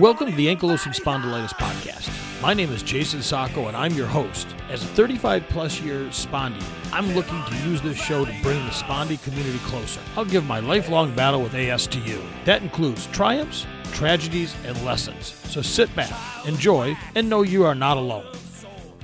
Welcome 0.00 0.30
to 0.30 0.36
the 0.36 0.46
Ankylosing 0.48 0.94
Spondylitis 0.94 1.54
Podcast. 1.54 2.10
My 2.42 2.52
name 2.52 2.72
is 2.72 2.82
Jayson 2.82 3.22
Sacco, 3.22 3.68
and 3.68 3.76
I'm 3.76 3.94
your 3.94 4.08
host. 4.08 4.48
As 4.68 4.82
a 4.82 4.86
35 4.88 5.48
plus 5.48 5.80
year 5.80 6.00
spondy, 6.06 6.60
I'm 6.92 7.14
looking 7.14 7.40
to 7.44 7.56
use 7.68 7.80
this 7.82 7.96
show 7.96 8.24
to 8.24 8.42
bring 8.42 8.64
the 8.64 8.72
spondy 8.72 9.22
community 9.22 9.58
closer. 9.60 10.00
I'll 10.16 10.24
give 10.24 10.44
my 10.44 10.58
lifelong 10.58 11.14
battle 11.14 11.40
with 11.40 11.54
AS 11.54 11.86
to 11.88 12.00
you. 12.00 12.20
That 12.44 12.62
includes 12.62 13.06
triumphs, 13.06 13.64
tragedies, 13.92 14.56
and 14.64 14.84
lessons. 14.84 15.26
So 15.48 15.62
sit 15.62 15.94
back, 15.94 16.12
enjoy, 16.46 16.96
and 17.14 17.30
know 17.30 17.42
you 17.42 17.64
are 17.64 17.76
not 17.76 17.96
alone. 17.96 18.26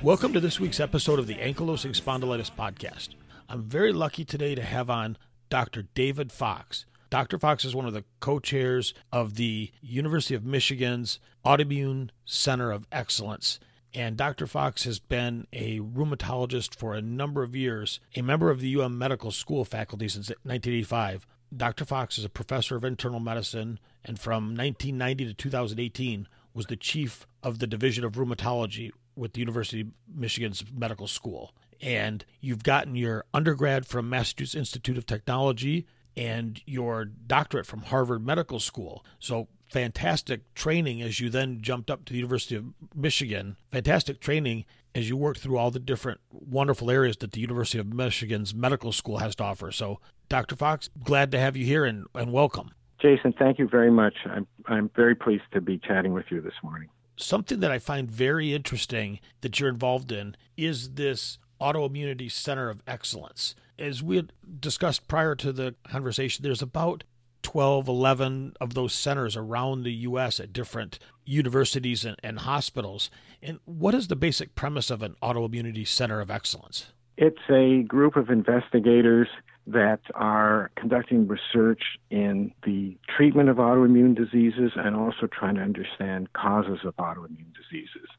Welcome 0.01 0.33
to 0.33 0.41
this 0.41 0.59
week's 0.59 0.81
episode 0.81 1.17
of 1.17 1.27
the 1.27 1.35
Ankylosing 1.35 1.95
Spondylitis 1.97 2.51
Podcast. 2.51 3.15
I'm 3.47 3.63
very 3.63 3.93
lucky 3.93 4.25
today 4.25 4.53
to 4.53 4.63
have 4.63 4.89
on 4.89 5.17
Dr. 5.53 5.83
David 5.93 6.31
Fox. 6.31 6.87
Dr. 7.11 7.37
Fox 7.37 7.63
is 7.63 7.75
one 7.75 7.85
of 7.85 7.93
the 7.93 8.05
co 8.19 8.39
chairs 8.39 8.91
of 9.11 9.35
the 9.35 9.69
University 9.83 10.33
of 10.33 10.43
Michigan's 10.43 11.19
Autoimmune 11.45 12.09
Center 12.25 12.71
of 12.71 12.87
Excellence. 12.91 13.59
And 13.93 14.17
Dr. 14.17 14.47
Fox 14.47 14.85
has 14.85 14.97
been 14.97 15.45
a 15.53 15.79
rheumatologist 15.79 16.73
for 16.73 16.95
a 16.95 17.03
number 17.03 17.43
of 17.43 17.55
years, 17.55 17.99
a 18.15 18.23
member 18.23 18.49
of 18.49 18.61
the 18.61 18.81
UM 18.81 18.97
Medical 18.97 19.29
School 19.29 19.63
faculty 19.63 20.07
since 20.07 20.29
1985. 20.29 21.27
Dr. 21.55 21.85
Fox 21.85 22.17
is 22.17 22.25
a 22.25 22.29
professor 22.29 22.75
of 22.75 22.83
internal 22.83 23.19
medicine 23.19 23.79
and 24.03 24.17
from 24.17 24.55
1990 24.55 25.25
to 25.25 25.33
2018 25.35 26.27
was 26.55 26.65
the 26.65 26.75
chief 26.75 27.27
of 27.43 27.59
the 27.59 27.67
Division 27.67 28.03
of 28.03 28.13
Rheumatology 28.13 28.89
with 29.15 29.33
the 29.33 29.39
University 29.41 29.81
of 29.81 29.87
Michigan's 30.11 30.63
Medical 30.75 31.05
School. 31.05 31.53
And 31.83 32.23
you've 32.39 32.63
gotten 32.63 32.95
your 32.95 33.25
undergrad 33.33 33.85
from 33.85 34.09
Massachusetts 34.09 34.55
Institute 34.55 34.97
of 34.97 35.05
Technology 35.05 35.85
and 36.15 36.61
your 36.65 37.03
doctorate 37.03 37.65
from 37.65 37.81
Harvard 37.81 38.25
Medical 38.25 38.61
School. 38.61 39.03
So 39.19 39.49
fantastic 39.69 40.53
training 40.53 41.01
as 41.01 41.19
you 41.19 41.29
then 41.29 41.59
jumped 41.61 41.91
up 41.91 42.05
to 42.05 42.13
the 42.13 42.19
University 42.19 42.55
of 42.55 42.65
Michigan. 42.95 43.57
Fantastic 43.71 44.21
training 44.21 44.63
as 44.95 45.09
you 45.09 45.17
worked 45.17 45.39
through 45.39 45.57
all 45.57 45.71
the 45.71 45.79
different 45.79 46.21
wonderful 46.31 46.89
areas 46.89 47.17
that 47.17 47.33
the 47.33 47.41
University 47.41 47.79
of 47.79 47.91
Michigan's 47.91 48.53
medical 48.53 48.93
school 48.93 49.17
has 49.17 49.35
to 49.35 49.43
offer. 49.43 49.71
So, 49.71 49.99
Dr. 50.29 50.55
Fox, 50.55 50.89
glad 51.03 51.31
to 51.31 51.39
have 51.39 51.57
you 51.57 51.65
here 51.65 51.83
and, 51.83 52.05
and 52.15 52.31
welcome. 52.31 52.71
Jayson, 53.01 53.33
thank 53.37 53.59
you 53.59 53.67
very 53.67 53.91
much. 53.91 54.13
I'm, 54.25 54.47
I'm 54.67 54.89
very 54.95 55.15
pleased 55.15 55.43
to 55.51 55.59
be 55.59 55.79
chatting 55.79 56.13
with 56.13 56.25
you 56.29 56.39
this 56.39 56.53
morning. 56.63 56.87
Something 57.17 57.59
that 57.59 57.71
I 57.71 57.79
find 57.79 58.09
very 58.09 58.53
interesting 58.53 59.19
that 59.41 59.59
you're 59.59 59.69
involved 59.69 60.11
in 60.11 60.35
is 60.55 60.91
this 60.91 61.37
autoimmunity 61.59 62.31
center 62.31 62.69
of 62.69 62.81
excellence. 62.87 63.55
As 63.77 64.03
we 64.03 64.17
had 64.17 64.33
discussed 64.59 65.07
prior 65.07 65.35
to 65.35 65.51
the 65.51 65.75
conversation, 65.89 66.43
there's 66.43 66.61
about 66.61 67.03
12, 67.41 67.87
11 67.87 68.53
of 68.59 68.73
those 68.73 68.93
centers 68.93 69.35
around 69.35 69.83
the 69.83 69.93
U.S. 69.93 70.39
at 70.39 70.53
different 70.53 70.97
universities 71.25 72.05
and, 72.05 72.17
and 72.23 72.39
hospitals. 72.39 73.09
And 73.41 73.59
what 73.65 73.93
is 73.93 74.07
the 74.07 74.15
basic 74.15 74.55
premise 74.55 74.89
of 74.89 75.03
an 75.03 75.15
autoimmunity 75.21 75.87
center 75.87 76.21
of 76.21 76.31
excellence? 76.31 76.87
It's 77.17 77.37
a 77.49 77.83
group 77.83 78.15
of 78.15 78.29
investigators 78.29 79.27
that 79.67 80.01
are 80.15 80.71
conducting 80.75 81.27
research 81.27 81.81
in 82.09 82.51
the 82.63 82.97
treatment 83.15 83.49
of 83.49 83.57
autoimmune 83.57 84.15
diseases 84.15 84.71
and 84.75 84.95
also 84.95 85.27
trying 85.27 85.55
to 85.55 85.61
understand 85.61 86.33
causes 86.33 86.79
of 86.83 86.95
autoimmune 86.97 87.53
diseases. 87.55 88.09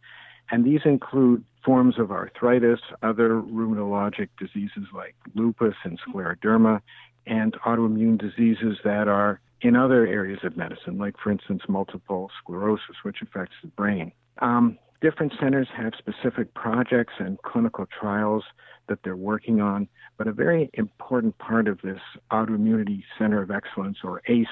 And 0.50 0.64
these 0.64 0.80
include 0.84 1.44
forms 1.64 1.98
of 1.98 2.10
arthritis, 2.10 2.80
other 3.02 3.40
rheumatologic 3.40 4.28
diseases 4.38 4.84
like 4.94 5.14
lupus 5.34 5.74
and 5.84 5.98
scleroderma, 6.00 6.80
and 7.26 7.54
autoimmune 7.66 8.18
diseases 8.18 8.78
that 8.84 9.08
are 9.08 9.40
in 9.62 9.76
other 9.76 10.06
areas 10.06 10.40
of 10.44 10.56
medicine, 10.56 10.98
like, 10.98 11.14
for 11.22 11.30
instance, 11.30 11.62
multiple 11.68 12.30
sclerosis, 12.38 12.96
which 13.02 13.22
affects 13.22 13.54
the 13.62 13.68
brain. 13.68 14.12
Um, 14.40 14.78
different 15.00 15.32
centers 15.40 15.68
have 15.74 15.92
specific 15.96 16.52
projects 16.54 17.14
and 17.18 17.40
clinical 17.42 17.86
trials 17.86 18.44
that 18.88 18.98
they're 19.02 19.16
working 19.16 19.62
on, 19.62 19.88
but 20.18 20.26
a 20.26 20.32
very 20.32 20.70
important 20.74 21.36
part 21.38 21.66
of 21.66 21.80
this 21.82 22.00
Autoimmunity 22.30 23.02
Center 23.18 23.40
of 23.40 23.50
Excellence, 23.50 23.98
or 24.04 24.20
ACE 24.28 24.46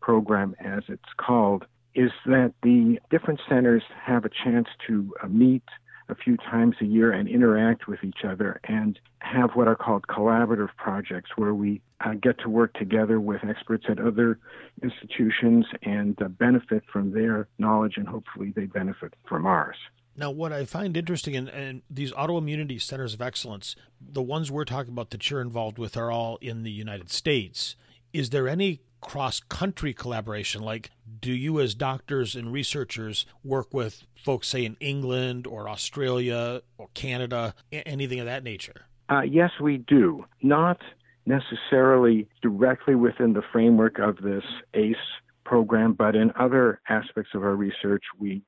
program 0.00 0.54
as 0.60 0.82
it's 0.88 1.02
called, 1.18 1.66
is 1.94 2.10
that 2.26 2.52
the 2.62 2.98
different 3.10 3.40
centers 3.48 3.82
have 4.04 4.24
a 4.24 4.30
chance 4.44 4.68
to 4.86 5.14
uh, 5.22 5.28
meet 5.28 5.62
a 6.08 6.14
few 6.14 6.36
times 6.36 6.76
a 6.80 6.84
year 6.84 7.12
and 7.12 7.28
interact 7.28 7.88
with 7.88 8.04
each 8.04 8.24
other 8.26 8.60
and 8.64 8.98
have 9.20 9.50
what 9.54 9.68
are 9.68 9.76
called 9.76 10.06
collaborative 10.06 10.68
projects 10.76 11.30
where 11.36 11.54
we 11.54 11.80
uh, 12.04 12.12
get 12.14 12.38
to 12.38 12.48
work 12.50 12.74
together 12.74 13.20
with 13.20 13.42
experts 13.44 13.86
at 13.88 13.98
other 13.98 14.38
institutions 14.82 15.64
and 15.82 16.20
uh, 16.20 16.28
benefit 16.28 16.82
from 16.92 17.12
their 17.12 17.48
knowledge 17.58 17.94
and 17.96 18.06
hopefully 18.06 18.52
they 18.54 18.66
benefit 18.66 19.14
from 19.26 19.46
ours. 19.46 19.76
Now, 20.16 20.30
what 20.30 20.52
I 20.52 20.64
find 20.64 20.96
interesting 20.96 21.34
in, 21.34 21.48
in, 21.48 21.82
these 21.90 22.12
autoimmunity 22.12 22.80
centers 22.80 23.14
of 23.14 23.22
excellence, 23.22 23.74
the 24.00 24.22
ones 24.22 24.50
we're 24.50 24.64
talking 24.64 24.92
about 24.92 25.10
that 25.10 25.28
you're 25.28 25.40
involved 25.40 25.76
with 25.76 25.96
are 25.96 26.10
all 26.10 26.36
in 26.36 26.62
the 26.62 26.70
United 26.70 27.10
States. 27.10 27.74
Is 28.12 28.30
there 28.30 28.46
any 28.46 28.80
cross 29.04 29.40
country 29.40 29.92
collaboration? 29.92 30.62
Like, 30.62 30.90
do 31.20 31.32
you, 31.32 31.60
as 31.60 31.74
doctors 31.74 32.34
and 32.34 32.52
researchers, 32.52 33.26
work 33.44 33.72
with 33.72 34.04
folks, 34.16 34.48
say, 34.48 34.64
in 34.64 34.76
England 34.80 35.46
or 35.46 35.68
Australia 35.68 36.62
or 36.78 36.88
Canada, 36.94 37.54
anything 37.70 38.18
of 38.18 38.26
that 38.26 38.42
nature? 38.42 38.86
Uh, 39.08 39.20
yes, 39.20 39.50
we 39.60 39.76
do. 39.76 40.24
Not 40.42 40.78
necessarily 41.26 42.26
directly 42.42 42.94
within 42.94 43.34
the 43.34 43.42
framework 43.52 43.98
of 43.98 44.16
this 44.22 44.44
ACE 44.74 44.96
program, 45.44 45.92
but 45.92 46.16
in 46.16 46.32
other 46.38 46.80
aspects 46.88 47.30
of 47.34 47.42
our 47.42 47.54
research, 47.54 48.02
we 48.18 48.42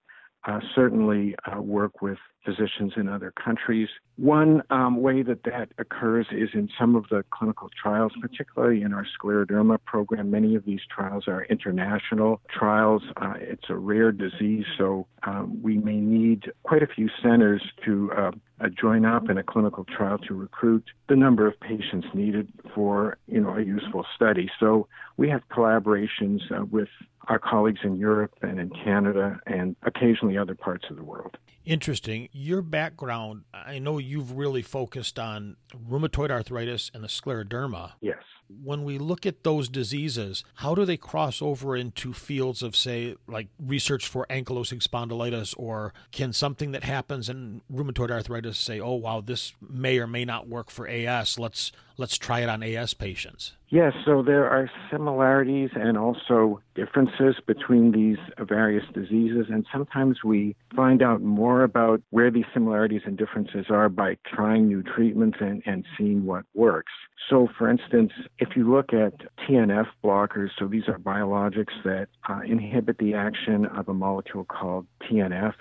uh, 0.49 0.61
certainly 0.75 1.35
uh, 1.45 1.61
work 1.61 2.01
with 2.01 2.19
physicians 2.47 2.93
in 2.97 3.09
other 3.09 3.33
countries. 3.33 3.89
One 4.17 4.63
um, 4.71 5.03
way 5.03 5.23
that 5.23 5.43
that 5.45 5.69
occurs 5.79 6.27
is 6.31 6.51
in 6.55 6.71
some 6.79 6.95
of 6.95 7.05
the 7.11 7.25
clinical 7.31 7.69
trials, 7.83 8.13
particularly 8.21 8.83
in 8.83 8.95
our 8.95 9.05
scleroderma 9.05 9.79
program. 9.85 10.31
Many 10.31 10.55
of 10.55 10.65
these 10.65 10.81
trials 10.89 11.25
are 11.29 11.45
international 11.45 12.41
trials. 12.49 13.03
Uh, 13.21 13.35
it's 13.39 13.69
a 13.69 13.77
rare 13.77 14.13
disease, 14.13 14.65
so 14.79 15.07
um, 15.25 15.61
we 15.63 15.77
may 15.77 15.97
need 15.97 16.51
quite 16.63 16.83
a 16.83 16.87
few 16.87 17.11
centers 17.23 17.63
to 17.85 18.11
uh, 18.17 18.31
uh, 18.61 18.69
join 18.81 19.05
up 19.05 19.29
in 19.29 19.37
a 19.37 19.43
clinical 19.43 19.85
trial 19.85 20.17
to 20.19 20.35
recruit 20.35 20.85
the 21.09 21.17
number 21.17 21.47
of 21.47 21.59
patients 21.61 22.07
needed 22.15 22.51
for 22.75 23.19
you 23.27 23.41
know 23.41 23.57
a 23.57 23.63
useful 23.63 24.07
study. 24.15 24.49
So 24.59 24.89
we 25.19 25.29
have 25.29 25.43
collaborations 25.51 26.41
uh, 26.51 26.65
with 26.65 26.89
our 27.29 27.39
colleagues 27.39 27.81
in 27.83 27.97
Europe 27.97 28.33
and 28.43 28.59
in 28.59 28.71
Canada 28.71 29.41
and 29.47 29.77
occasionally 29.83 30.39
other 30.39 30.55
parts 30.55 30.87
of 30.91 30.97
the 30.97 31.03
world. 31.03 31.37
Interesting. 31.67 32.29
Your 32.31 32.63
background, 32.63 33.43
I 33.53 33.81
know 33.81 33.99
you've 33.99 34.37
really 34.37 34.63
focused 34.63 35.19
on 35.19 35.57
rheumatoid 35.75 36.31
arthritis 36.31 36.93
and 36.95 37.03
the 37.03 37.09
scleroderma. 37.09 37.95
Yes. 38.01 38.23
When 38.49 38.85
we 38.85 38.99
look 38.99 39.27
at 39.27 39.43
those 39.43 39.69
diseases, 39.69 40.45
how 40.55 40.77
do 40.77 40.85
they 40.85 40.97
cross 40.97 41.43
over 41.43 41.75
into 41.77 42.13
fields 42.13 42.63
of, 42.63 42.77
say, 42.77 43.17
like 43.27 43.49
research 43.59 44.07
for 44.07 44.27
ankylosing 44.31 44.81
spondylitis, 44.81 45.55
or 45.59 45.93
can 46.13 46.33
something 46.33 46.71
that 46.71 46.85
happens 46.85 47.29
in 47.29 47.63
rheumatoid 47.71 48.13
arthritis 48.13 48.57
say, 48.59 48.79
"Oh, 48.79 48.95
wow, 48.95 49.21
this 49.21 49.53
may 49.61 49.99
or 49.99 50.07
may 50.07 50.25
not 50.25 50.47
work 50.47 50.71
for 50.71 50.87
AS. 50.87 51.37
Let's 51.37 51.73
let's 51.97 52.19
try 52.19 52.41
it 52.41 52.49
on 52.49 52.63
AS 52.63 52.95
patients"? 52.95 53.53
Yes, 53.69 53.95
so 54.05 54.23
there 54.23 54.49
are 54.49 54.71
similarities 54.93 55.71
and 55.75 55.99
also 55.99 56.61
differences 56.77 57.35
between 57.47 57.91
these 57.91 58.19
various 58.39 58.85
diseases, 58.95 59.47
and 59.51 59.67
sometimes 59.73 60.23
we 60.23 60.55
find 60.75 61.03
out 61.03 61.21
more 61.21 61.65
about 61.65 62.01
where 62.11 62.31
these 62.31 62.45
similarities 62.55 63.03
and 63.05 63.17
differences 63.17 63.67
are 63.69 63.89
by 63.89 64.17
trying 64.25 64.69
new 64.69 64.85
treatments 64.85 65.39
and, 65.41 65.63
and 65.67 65.85
seeing 65.99 66.25
what 66.25 66.45
works. 66.55 66.93
So, 67.29 67.49
for 67.59 67.69
instance, 67.69 68.13
if 68.39 68.51
you 68.55 68.71
look 68.71 68.93
at 68.93 69.15
TNF 69.39 69.87
blockers, 70.05 70.51
so 70.59 70.69
these 70.69 70.87
are 70.87 70.99
biologics 70.99 71.75
that 71.85 72.07
uh, 72.29 72.41
inhibit 72.47 72.99
the 72.99 73.15
action 73.15 73.67
of 73.67 73.89
a 73.89 73.95
molecule 73.95 74.45
called 74.45 74.87
TNF, 75.03 75.55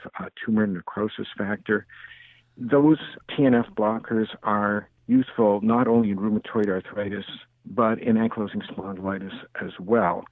tumor 0.45 0.67
necrosis 0.67 1.27
factor. 1.35 1.87
Those 2.57 2.99
TNF 3.31 3.73
blockers 3.73 4.27
are 4.43 4.89
useful 5.07 5.61
not 5.61 5.87
only 5.87 6.11
in 6.11 6.17
rheumatoid 6.17 6.67
arthritis 6.67 7.25
but 7.65 7.99
in 7.99 8.15
ankylosing 8.15 8.61
spondylitis 8.69 9.33
as 9.61 9.71
well. 9.79 10.23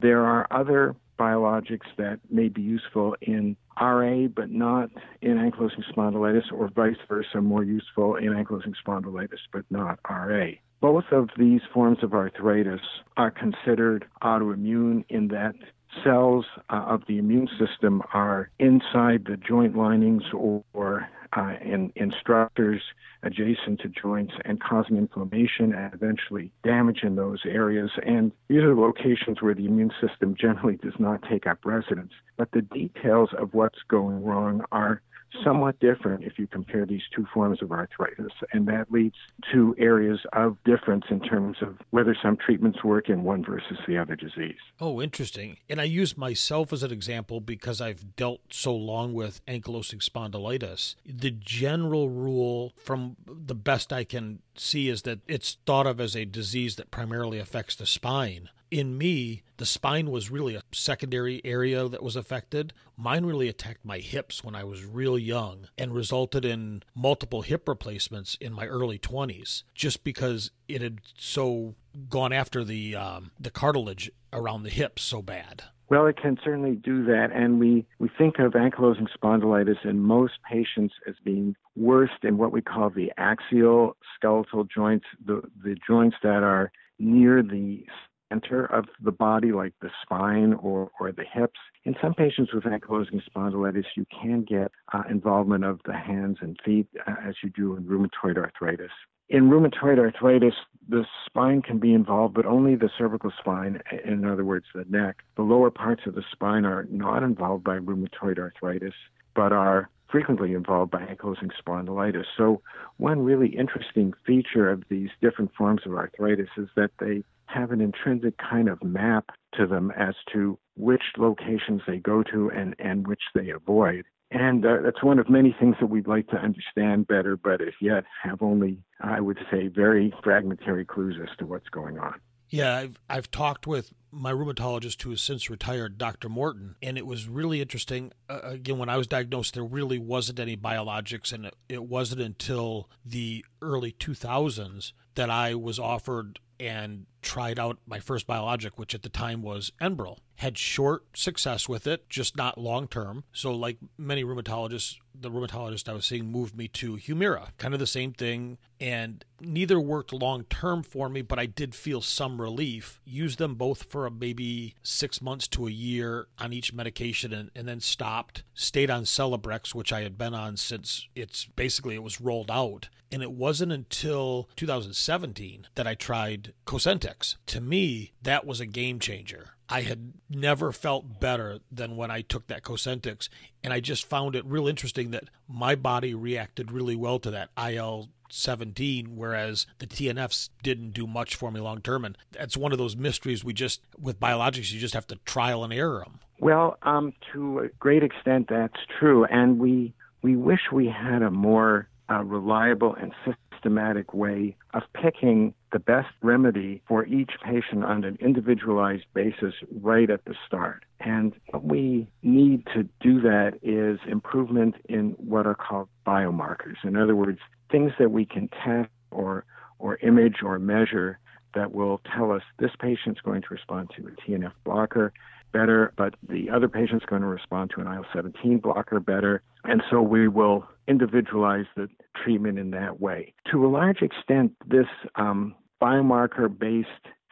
There 0.00 0.24
are 0.24 0.46
other 0.50 0.96
biologics 1.18 1.86
that 1.98 2.18
may 2.30 2.48
be 2.48 2.62
useful 2.62 3.14
in 3.20 3.56
RA, 3.80 4.26
but 4.34 4.50
not 4.50 4.90
in 5.20 5.36
ankylosing 5.36 5.84
spondylitis, 5.94 6.50
or 6.52 6.68
vice 6.68 6.96
versa, 7.08 7.40
more 7.40 7.62
useful 7.62 8.16
in 8.16 8.28
ankylosing 8.28 8.74
spondylitis, 8.84 9.38
but 9.52 9.64
not 9.70 9.98
RA. 10.08 10.46
Both 10.80 11.04
of 11.12 11.28
these 11.36 11.60
forms 11.74 11.98
of 12.02 12.14
arthritis 12.14 12.80
are 13.18 13.30
considered 13.30 14.06
autoimmune 14.22 15.04
in 15.10 15.28
that 15.28 15.54
cells 16.02 16.46
uh, 16.70 16.84
of 16.86 17.02
the 17.06 17.18
immune 17.18 17.48
system 17.58 18.02
are 18.14 18.50
inside 18.58 19.26
the 19.26 19.36
joint 19.36 19.76
linings 19.76 20.22
or, 20.32 20.64
or 20.72 21.06
uh, 21.36 21.54
in, 21.62 21.92
in 21.96 22.12
structures 22.20 22.82
adjacent 23.22 23.80
to 23.80 23.88
joints 23.88 24.32
and 24.44 24.60
causing 24.60 24.96
inflammation 24.96 25.74
and 25.74 25.92
eventually 25.94 26.50
damage 26.64 27.00
in 27.02 27.16
those 27.16 27.40
areas. 27.44 27.90
And 28.04 28.32
these 28.48 28.60
are 28.62 28.74
locations 28.74 29.40
where 29.40 29.54
the 29.54 29.66
immune 29.66 29.92
system 30.00 30.34
generally 30.38 30.76
does 30.76 30.94
not 30.98 31.22
take 31.28 31.46
up 31.46 31.58
residence. 31.64 32.12
But 32.36 32.50
the 32.52 32.62
details 32.62 33.30
of 33.38 33.54
what's 33.54 33.78
going 33.88 34.24
wrong 34.24 34.64
are 34.72 35.02
somewhat 35.44 35.78
different 35.80 36.24
if 36.24 36.38
you 36.38 36.46
compare 36.46 36.86
these 36.86 37.02
two 37.14 37.26
forms 37.32 37.62
of 37.62 37.72
arthritis. 37.72 38.32
And 38.52 38.66
that 38.68 38.90
leads 38.90 39.16
to 39.52 39.74
areas 39.78 40.20
of 40.32 40.56
difference 40.64 41.04
in 41.10 41.20
terms 41.20 41.58
of 41.62 41.78
whether 41.90 42.16
some 42.22 42.36
treatments 42.36 42.84
work 42.84 43.08
in 43.08 43.22
one 43.22 43.44
versus 43.44 43.78
the 43.86 43.98
other 43.98 44.16
disease. 44.16 44.58
Oh, 44.80 45.00
interesting. 45.00 45.58
And 45.68 45.80
I 45.80 45.84
use 45.84 46.16
myself 46.16 46.72
as 46.72 46.82
an 46.82 46.92
example 46.92 47.40
because 47.40 47.80
I've 47.80 48.16
dealt 48.16 48.40
so 48.50 48.74
long 48.74 49.14
with 49.14 49.44
ankylosing 49.46 50.02
spondylitis. 50.02 50.96
The 51.04 51.30
general 51.30 52.08
rule, 52.08 52.72
from 52.76 53.16
the 53.26 53.54
best 53.54 53.92
I 53.92 54.04
can 54.04 54.40
see, 54.56 54.88
is 54.88 55.02
that 55.02 55.20
it's 55.28 55.56
thought 55.66 55.86
of 55.86 56.00
as 56.00 56.16
a 56.16 56.24
disease 56.24 56.76
that 56.76 56.90
primarily 56.90 57.38
affects 57.38 57.74
the 57.74 57.86
spine 57.86 58.50
in 58.70 58.96
me, 58.96 59.42
the 59.56 59.66
spine 59.66 60.10
was 60.10 60.30
really 60.30 60.54
a 60.54 60.62
secondary 60.72 61.40
area 61.44 61.88
that 61.88 62.02
was 62.02 62.16
affected. 62.16 62.72
Mine 62.96 63.26
really 63.26 63.48
attacked 63.48 63.84
my 63.84 63.98
hips 63.98 64.44
when 64.44 64.54
I 64.54 64.64
was 64.64 64.84
real 64.84 65.18
young 65.18 65.68
and 65.76 65.92
resulted 65.92 66.44
in 66.44 66.82
multiple 66.94 67.42
hip 67.42 67.68
replacements 67.68 68.36
in 68.40 68.52
my 68.52 68.66
early 68.66 68.98
20s 68.98 69.64
just 69.74 70.04
because 70.04 70.50
it 70.68 70.82
had 70.82 71.00
so 71.18 71.74
gone 72.08 72.32
after 72.32 72.62
the 72.62 72.94
um, 72.94 73.32
the 73.38 73.50
cartilage 73.50 74.10
around 74.32 74.62
the 74.62 74.70
hips 74.70 75.02
so 75.02 75.22
bad. 75.22 75.64
Well, 75.88 76.06
it 76.06 76.16
can 76.16 76.38
certainly 76.44 76.76
do 76.76 77.04
that, 77.06 77.30
and 77.34 77.58
we, 77.58 77.84
we 77.98 78.08
think 78.16 78.38
of 78.38 78.52
ankylosing 78.52 79.08
spondylitis 79.12 79.84
in 79.84 79.98
most 79.98 80.34
patients 80.48 80.94
as 81.08 81.16
being 81.24 81.56
worst 81.74 82.22
in 82.22 82.38
what 82.38 82.52
we 82.52 82.62
call 82.62 82.90
the 82.90 83.10
axial 83.16 83.96
skeletal 84.14 84.62
joints, 84.62 85.06
the, 85.26 85.42
the 85.64 85.76
joints 85.84 86.16
that 86.22 86.44
are 86.44 86.70
near 87.00 87.42
the 87.42 87.84
center 88.30 88.64
of 88.66 88.86
the 89.02 89.12
body, 89.12 89.52
like 89.52 89.74
the 89.80 89.90
spine 90.02 90.54
or, 90.54 90.90
or 90.98 91.12
the 91.12 91.24
hips. 91.30 91.58
In 91.84 91.94
some 92.00 92.14
patients 92.14 92.52
with 92.52 92.64
ankylosing 92.64 93.20
spondylitis, 93.30 93.84
you 93.96 94.06
can 94.22 94.42
get 94.42 94.70
uh, 94.92 95.02
involvement 95.10 95.64
of 95.64 95.80
the 95.84 95.94
hands 95.94 96.38
and 96.40 96.58
feet 96.64 96.86
uh, 97.06 97.14
as 97.26 97.34
you 97.42 97.50
do 97.50 97.76
in 97.76 97.84
rheumatoid 97.84 98.36
arthritis. 98.36 98.90
In 99.28 99.48
rheumatoid 99.48 99.98
arthritis, 99.98 100.54
the 100.88 101.04
spine 101.24 101.62
can 101.62 101.78
be 101.78 101.94
involved, 101.94 102.34
but 102.34 102.46
only 102.46 102.74
the 102.74 102.90
cervical 102.98 103.32
spine, 103.38 103.80
in 104.04 104.24
other 104.24 104.44
words, 104.44 104.66
the 104.74 104.84
neck. 104.88 105.18
The 105.36 105.42
lower 105.42 105.70
parts 105.70 106.02
of 106.06 106.14
the 106.14 106.24
spine 106.32 106.64
are 106.64 106.86
not 106.90 107.22
involved 107.22 107.62
by 107.62 107.78
rheumatoid 107.78 108.38
arthritis, 108.38 108.94
but 109.34 109.52
are 109.52 109.88
frequently 110.10 110.54
involved 110.54 110.90
by 110.90 111.02
ankylosing 111.02 111.50
spondylitis. 111.64 112.24
So, 112.36 112.60
one 112.96 113.20
really 113.20 113.48
interesting 113.48 114.12
feature 114.26 114.68
of 114.68 114.82
these 114.88 115.10
different 115.22 115.52
forms 115.56 115.82
of 115.86 115.92
arthritis 115.92 116.48
is 116.56 116.68
that 116.74 116.90
they 116.98 117.22
have 117.52 117.70
an 117.70 117.80
intrinsic 117.80 118.34
kind 118.38 118.68
of 118.68 118.82
map 118.82 119.30
to 119.54 119.66
them 119.66 119.90
as 119.96 120.14
to 120.32 120.58
which 120.76 121.02
locations 121.18 121.82
they 121.86 121.98
go 121.98 122.22
to 122.22 122.50
and, 122.50 122.74
and 122.78 123.06
which 123.06 123.22
they 123.34 123.50
avoid. 123.50 124.04
And 124.30 124.64
uh, 124.64 124.76
that's 124.84 125.02
one 125.02 125.18
of 125.18 125.28
many 125.28 125.54
things 125.58 125.74
that 125.80 125.86
we'd 125.86 126.06
like 126.06 126.28
to 126.28 126.36
understand 126.36 127.08
better, 127.08 127.36
but 127.36 127.60
as 127.60 127.74
yet 127.80 128.04
have 128.22 128.42
only, 128.42 128.78
I 129.00 129.20
would 129.20 129.38
say, 129.50 129.66
very 129.66 130.14
fragmentary 130.22 130.84
clues 130.84 131.16
as 131.20 131.36
to 131.38 131.46
what's 131.46 131.68
going 131.68 131.98
on. 131.98 132.14
Yeah, 132.48 132.76
I've 132.76 132.98
I've 133.08 133.30
talked 133.30 133.66
with 133.66 133.92
my 134.10 134.32
rheumatologist 134.32 135.02
who 135.02 135.10
has 135.10 135.22
since 135.22 135.48
retired, 135.48 135.98
Dr. 135.98 136.28
Morton, 136.28 136.74
and 136.82 136.98
it 136.98 137.06
was 137.06 137.28
really 137.28 137.60
interesting. 137.60 138.12
Uh, 138.28 138.40
again, 138.42 138.76
when 138.78 138.88
I 138.88 138.96
was 138.96 139.06
diagnosed, 139.06 139.54
there 139.54 139.64
really 139.64 139.98
wasn't 139.98 140.40
any 140.40 140.56
biologics, 140.56 141.32
and 141.32 141.46
it, 141.46 141.54
it 141.68 141.84
wasn't 141.84 142.20
until 142.20 142.90
the 143.04 143.44
early 143.62 143.92
2000s 143.92 144.92
that 145.14 145.30
I 145.30 145.54
was 145.54 145.78
offered 145.78 146.40
and 146.60 147.06
tried 147.22 147.58
out 147.58 147.78
my 147.86 147.98
first 147.98 148.26
biologic, 148.26 148.78
which 148.78 148.94
at 148.94 149.02
the 149.02 149.08
time 149.08 149.42
was 149.42 149.72
Enbrel. 149.80 150.18
Had 150.36 150.56
short 150.56 151.04
success 151.14 151.68
with 151.68 151.86
it, 151.86 152.08
just 152.08 152.36
not 152.36 152.58
long 152.58 152.86
term. 152.86 153.24
So, 153.32 153.52
like 153.52 153.78
many 153.98 154.24
rheumatologists, 154.24 154.96
the 155.14 155.30
rheumatologist 155.30 155.88
I 155.88 155.92
was 155.92 156.06
seeing 156.06 156.30
moved 156.30 156.56
me 156.56 156.68
to 156.68 156.96
Humira, 156.96 157.48
kind 157.58 157.74
of 157.74 157.80
the 157.80 157.86
same 157.86 158.12
thing. 158.12 158.58
And 158.78 159.24
neither 159.40 159.78
worked 159.78 160.12
long 160.12 160.44
term 160.44 160.82
for 160.82 161.08
me, 161.10 161.20
but 161.20 161.38
I 161.38 161.46
did 161.46 161.74
feel 161.74 162.00
some 162.00 162.40
relief. 162.40 163.00
Used 163.04 163.38
them 163.38 163.54
both 163.54 163.84
for 163.84 164.08
maybe 164.08 164.74
six 164.82 165.20
months 165.20 165.46
to 165.48 165.66
a 165.66 165.70
year 165.70 166.28
on 166.38 166.52
each 166.52 166.72
medication 166.72 167.34
and, 167.34 167.50
and 167.54 167.68
then 167.68 167.80
stopped. 167.80 168.44
Stayed 168.54 168.90
on 168.90 169.04
Celebrex, 169.04 169.74
which 169.74 169.92
I 169.92 170.02
had 170.02 170.16
been 170.16 170.34
on 170.34 170.56
since 170.56 171.08
it's 171.14 171.44
basically 171.44 171.94
it 171.94 172.02
was 172.02 172.20
rolled 172.20 172.50
out. 172.50 172.88
And 173.12 173.22
it 173.22 173.32
wasn't 173.32 173.72
until 173.72 174.48
2017 174.56 175.66
that 175.74 175.86
I 175.86 175.94
tried 175.94 176.52
Cosentyx. 176.66 177.36
To 177.46 177.60
me, 177.60 178.12
that 178.22 178.46
was 178.46 178.60
a 178.60 178.66
game 178.66 179.00
changer. 179.00 179.50
I 179.68 179.82
had 179.82 180.12
never 180.28 180.72
felt 180.72 181.20
better 181.20 181.60
than 181.70 181.96
when 181.96 182.10
I 182.10 182.22
took 182.22 182.48
that 182.48 182.62
Cosentyx. 182.62 183.28
And 183.62 183.72
I 183.72 183.80
just 183.80 184.04
found 184.04 184.34
it 184.34 184.44
real 184.44 184.66
interesting 184.66 185.12
that 185.12 185.24
my 185.48 185.76
body 185.76 186.12
reacted 186.12 186.72
really 186.72 186.96
well 186.96 187.20
to 187.20 187.30
that 187.30 187.50
IL 187.56 188.08
17, 188.30 189.16
whereas 189.16 189.66
the 189.78 189.86
TNFs 189.86 190.50
didn't 190.62 190.90
do 190.90 191.06
much 191.06 191.36
for 191.36 191.50
me 191.52 191.60
long 191.60 191.80
term. 191.80 192.04
And 192.04 192.18
that's 192.32 192.56
one 192.56 192.72
of 192.72 192.78
those 192.78 192.96
mysteries 192.96 193.44
we 193.44 193.52
just, 193.52 193.80
with 193.98 194.18
biologics, 194.18 194.72
you 194.72 194.80
just 194.80 194.94
have 194.94 195.06
to 195.08 195.16
trial 195.24 195.62
and 195.62 195.72
error 195.72 196.02
them. 196.04 196.20
Well, 196.40 196.78
um, 196.82 197.12
to 197.32 197.60
a 197.60 197.68
great 197.78 198.02
extent, 198.02 198.48
that's 198.48 198.80
true. 198.98 199.24
And 199.24 199.58
we, 199.60 199.94
we 200.22 200.36
wish 200.36 200.60
we 200.72 200.86
had 200.86 201.22
a 201.22 201.30
more 201.30 201.88
uh, 202.10 202.24
reliable 202.24 202.94
and 202.94 203.12
systematic 203.24 204.12
way 204.14 204.56
of 204.74 204.82
picking 204.94 205.54
the 205.72 205.78
best 205.78 206.08
remedy 206.22 206.82
for 206.88 207.04
each 207.06 207.32
patient 207.44 207.84
on 207.84 208.04
an 208.04 208.18
individualized 208.20 209.04
basis 209.14 209.54
right 209.80 210.10
at 210.10 210.24
the 210.24 210.34
start. 210.46 210.84
And 210.98 211.34
what 211.50 211.64
we 211.64 212.08
need 212.22 212.66
to 212.74 212.84
do 213.00 213.20
that 213.20 213.58
is 213.62 214.00
improvement 214.08 214.76
in 214.88 215.10
what 215.18 215.46
are 215.46 215.54
called 215.54 215.88
biomarkers. 216.06 216.76
In 216.84 216.96
other 216.96 217.14
words, 217.14 217.38
things 217.70 217.92
that 217.98 218.10
we 218.10 218.24
can 218.24 218.48
test 218.48 218.90
or, 219.10 219.44
or 219.78 219.96
image 219.98 220.36
or 220.42 220.58
measure 220.58 221.18
that 221.54 221.72
will 221.72 222.00
tell 222.14 222.32
us 222.32 222.42
this 222.58 222.70
patient's 222.80 223.20
going 223.20 223.42
to 223.42 223.48
respond 223.50 223.90
to 223.96 224.06
a 224.06 224.10
TNF 224.10 224.52
blocker 224.64 225.12
better, 225.52 225.92
but 225.96 226.14
the 226.28 226.50
other 226.50 226.68
patient's 226.68 227.04
going 227.04 227.22
to 227.22 227.28
respond 227.28 227.70
to 227.74 227.80
an 227.80 227.86
IL 227.86 228.04
17 228.14 228.58
blocker 228.58 229.00
better. 229.00 229.42
And 229.64 229.82
so 229.90 230.00
we 230.02 230.28
will 230.28 230.66
individualize 230.88 231.66
the 231.76 231.88
treatment 232.22 232.58
in 232.58 232.70
that 232.72 233.00
way. 233.00 233.34
To 233.50 233.64
a 233.66 233.68
large 233.68 234.02
extent, 234.02 234.52
this 234.66 234.86
um, 235.16 235.54
biomarker 235.82 236.56
based 236.56 236.88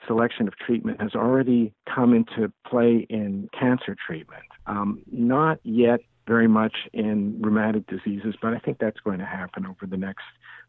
selection 0.06 0.48
of 0.48 0.56
treatment 0.56 1.00
has 1.00 1.14
already 1.14 1.72
come 1.92 2.14
into 2.14 2.52
play 2.66 3.06
in 3.10 3.48
cancer 3.58 3.96
treatment. 4.06 4.44
Um, 4.66 5.02
not 5.10 5.58
yet 5.64 6.00
very 6.26 6.48
much 6.48 6.74
in 6.92 7.40
rheumatic 7.40 7.86
diseases, 7.86 8.34
but 8.40 8.54
I 8.54 8.58
think 8.58 8.78
that's 8.78 9.00
going 9.00 9.18
to 9.18 9.24
happen 9.24 9.66
over 9.66 9.86
the 9.86 9.96
next 9.96 10.24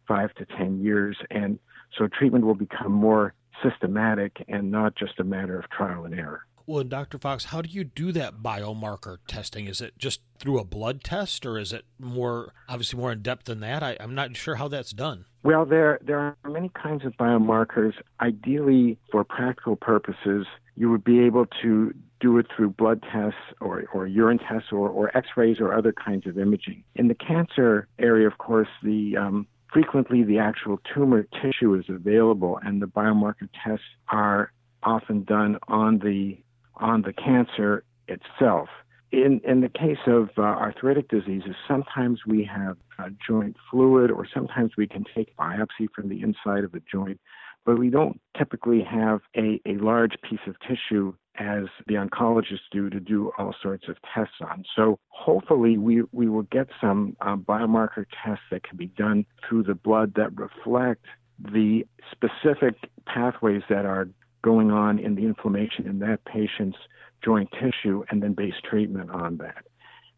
five 0.07 0.33
to 0.35 0.45
10 0.57 0.81
years. 0.81 1.17
And 1.29 1.59
so 1.97 2.07
treatment 2.07 2.45
will 2.45 2.55
become 2.55 2.91
more 2.91 3.33
systematic 3.63 4.43
and 4.47 4.71
not 4.71 4.95
just 4.95 5.19
a 5.19 5.23
matter 5.23 5.59
of 5.59 5.69
trial 5.69 6.05
and 6.05 6.13
error. 6.13 6.45
Well, 6.69 6.83
Dr. 6.83 7.17
Fox, 7.17 7.45
how 7.45 7.63
do 7.63 7.69
you 7.69 7.83
do 7.83 8.11
that 8.11 8.43
biomarker 8.43 9.17
testing? 9.27 9.65
Is 9.65 9.81
it 9.81 9.97
just 9.97 10.21
through 10.37 10.59
a 10.59 10.63
blood 10.63 11.03
test, 11.03 11.43
or 11.43 11.57
is 11.57 11.73
it 11.73 11.83
more 11.97 12.53
obviously 12.67 12.99
more 12.99 13.11
in 13.11 13.23
depth 13.23 13.45
than 13.45 13.59
that? 13.61 13.81
I, 13.81 13.93
am 13.93 14.13
not 14.13 14.37
sure 14.37 14.53
how 14.53 14.67
that's 14.67 14.91
done. 14.91 15.25
Well, 15.41 15.65
there 15.65 15.97
there 16.05 16.19
are 16.19 16.35
many 16.47 16.69
kinds 16.79 17.05
of 17.05 17.13
biomarkers. 17.13 17.93
Ideally, 18.21 18.99
for 19.11 19.23
practical 19.23 19.77
purposes, 19.77 20.45
you 20.75 20.91
would 20.91 21.03
be 21.03 21.21
able 21.21 21.47
to 21.63 21.91
do 22.19 22.37
it 22.37 22.45
through 22.55 22.69
blood 22.69 23.01
tests 23.11 23.39
or, 23.59 23.85
or 23.91 24.05
urine 24.05 24.37
tests 24.37 24.67
or, 24.71 24.89
or 24.89 25.17
X-rays 25.17 25.59
or 25.59 25.73
other 25.73 25.91
kinds 25.91 26.27
of 26.27 26.37
imaging. 26.37 26.83
In 26.93 27.07
the 27.07 27.15
cancer 27.15 27.87
area, 27.97 28.27
of 28.27 28.37
course, 28.37 28.69
the 28.83 29.17
um, 29.17 29.47
frequently 29.73 30.21
the 30.21 30.37
actual 30.37 30.79
tumor 30.93 31.25
tissue 31.41 31.73
is 31.73 31.85
available, 31.89 32.59
and 32.63 32.79
the 32.79 32.85
biomarker 32.85 33.49
tests 33.65 33.87
are 34.09 34.51
often 34.83 35.23
done 35.23 35.57
on 35.67 35.97
the 35.97 36.37
on 36.79 37.01
the 37.03 37.13
cancer 37.13 37.83
itself. 38.07 38.69
In, 39.11 39.41
in 39.43 39.61
the 39.61 39.69
case 39.69 39.97
of 40.05 40.29
uh, 40.37 40.41
arthritic 40.41 41.09
diseases, 41.09 41.55
sometimes 41.67 42.19
we 42.27 42.43
have 42.45 42.77
joint 43.27 43.55
fluid 43.71 44.11
or 44.11 44.27
sometimes 44.31 44.71
we 44.77 44.87
can 44.87 45.03
take 45.15 45.35
biopsy 45.35 45.87
from 45.95 46.09
the 46.09 46.21
inside 46.21 46.63
of 46.63 46.71
the 46.71 46.81
joint, 46.91 47.19
but 47.65 47.79
we 47.79 47.89
don't 47.89 48.21
typically 48.37 48.83
have 48.83 49.21
a, 49.35 49.59
a 49.65 49.77
large 49.77 50.13
piece 50.29 50.39
of 50.45 50.55
tissue 50.59 51.13
as 51.39 51.63
the 51.87 51.95
oncologists 51.95 52.67
do 52.71 52.89
to 52.89 52.99
do 52.99 53.31
all 53.37 53.55
sorts 53.63 53.87
of 53.87 53.95
tests 54.13 54.35
on. 54.41 54.63
So 54.75 54.99
hopefully 55.07 55.77
we, 55.77 56.03
we 56.11 56.29
will 56.29 56.43
get 56.43 56.67
some 56.79 57.15
uh, 57.21 57.35
biomarker 57.35 58.05
tests 58.23 58.43
that 58.51 58.63
can 58.63 58.77
be 58.77 58.87
done 58.87 59.25
through 59.47 59.63
the 59.63 59.75
blood 59.75 60.13
that 60.17 60.37
reflect 60.37 61.05
the 61.39 61.85
specific 62.11 62.75
pathways 63.05 63.61
that 63.69 63.85
are 63.85 64.09
going 64.41 64.71
on 64.71 64.99
in 64.99 65.15
the 65.15 65.25
inflammation 65.25 65.87
in 65.87 65.99
that 65.99 66.23
patient's 66.25 66.77
joint 67.23 67.49
tissue 67.51 68.03
and 68.09 68.23
then 68.23 68.33
base 68.33 68.53
treatment 68.63 69.09
on 69.11 69.37
that. 69.37 69.65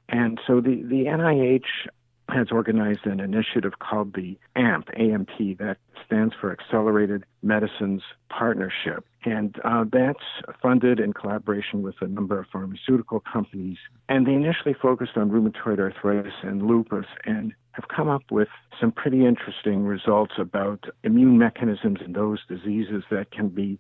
And 0.10 0.40
so 0.46 0.62
the, 0.62 0.84
the 0.84 1.06
NIH 1.06 1.90
has 2.30 2.48
organized 2.52 3.06
an 3.06 3.20
initiative 3.20 3.74
called 3.80 4.14
the 4.14 4.38
AMP, 4.56 4.88
AMP, 4.98 5.58
that 5.60 5.78
stands 6.06 6.34
for 6.40 6.52
Accelerated 6.52 7.26
Medicines 7.42 8.02
Partnership. 8.30 9.06
And 9.24 9.56
uh, 9.64 9.86
that's 9.92 10.24
funded 10.62 11.00
in 11.00 11.14
collaboration 11.14 11.82
with 11.82 11.96
a 12.02 12.08
number 12.08 12.40
of 12.40 12.48
pharmaceutical 12.52 13.22
companies. 13.32 13.78
And 14.10 14.26
they 14.26 14.34
initially 14.34 14.76
focused 14.82 15.18
on 15.18 15.30
rheumatoid 15.30 15.80
arthritis 15.80 16.34
and 16.44 16.64
lupus 16.64 17.06
and 17.26 17.54
have 17.74 17.88
come 17.88 18.10
up 18.10 18.24
with 18.32 18.50
some 18.80 18.92
pretty 18.92 19.26
interesting 19.26 19.84
results 19.84 20.34
about 20.38 20.86
immune 21.04 21.38
mechanisms 21.38 22.00
in 22.04 22.14
those 22.14 22.40
diseases 22.48 23.04
that 23.12 23.32
can 23.32 23.50
be 23.50 23.80